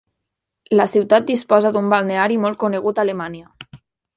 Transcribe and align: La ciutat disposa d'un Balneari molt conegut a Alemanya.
La 0.79 0.87
ciutat 0.93 1.27
disposa 1.27 1.73
d'un 1.75 1.91
Balneari 1.95 2.41
molt 2.47 2.61
conegut 2.65 2.99
a 2.99 3.05
Alemanya. 3.07 3.79